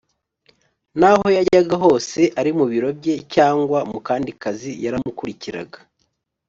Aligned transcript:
N’aho 0.99 1.25
yajyaga 1.37 1.75
hose 1.83 2.19
ari 2.39 2.51
mu 2.57 2.65
biro 2.71 2.89
bye 2.99 3.15
cyangwa 3.33 3.79
mu 3.91 3.99
kandi 4.07 4.29
kazi 4.41 4.71
yaramukurikiraga 4.83 5.79